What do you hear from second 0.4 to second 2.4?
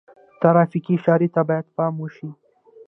ترافیکي اشارې ته باید پام وشي.